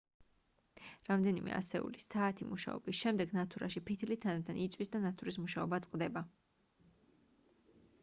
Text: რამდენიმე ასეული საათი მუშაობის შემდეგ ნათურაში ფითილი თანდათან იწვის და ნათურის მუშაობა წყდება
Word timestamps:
რამდენიმე 1.09 1.53
ასეული 1.57 2.01
საათი 2.05 2.47
მუშაობის 2.55 2.99
შემდეგ 3.03 3.37
ნათურაში 3.41 3.85
ფითილი 3.91 4.19
თანდათან 4.27 4.65
იწვის 4.67 4.95
და 4.97 5.05
ნათურის 5.07 5.41
მუშაობა 5.45 5.85
წყდება 5.89 6.29